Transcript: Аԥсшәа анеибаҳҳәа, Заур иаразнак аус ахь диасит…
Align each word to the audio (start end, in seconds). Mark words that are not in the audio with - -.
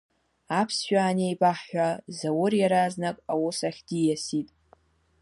Аԥсшәа 0.59 0.99
анеибаҳҳәа, 1.09 1.87
Заур 2.17 2.51
иаразнак 2.61 3.17
аус 3.31 3.59
ахь 3.67 3.81
диасит… 3.87 4.49